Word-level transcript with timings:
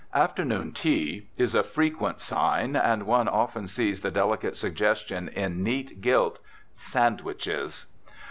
"Afternoon 0.15 0.71
Tea" 0.71 1.27
is 1.37 1.53
a 1.53 1.61
frequent 1.61 2.19
sign, 2.19 2.75
and 2.75 3.05
one 3.05 3.27
often 3.27 3.67
sees 3.67 4.01
the 4.01 4.09
delicate 4.09 4.55
suggestion 4.57 5.27
in 5.27 5.61
neat 5.61 6.01
gilt, 6.01 6.39
"Sandwiches." 6.73 7.85